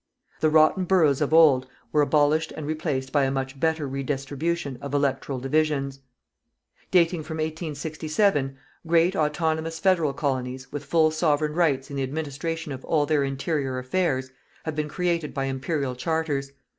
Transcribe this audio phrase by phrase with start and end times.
[0.39, 4.95] The rotten boroughs of old were abolished and replaced by a much better redistribution of
[4.95, 5.99] electoral divisions.
[6.89, 12.83] Dating from 1867, great autonomous federal colonies, with full Sovereign rights in the administration of
[12.83, 14.31] all their interior affairs,
[14.65, 16.51] have been created by Imperial charters.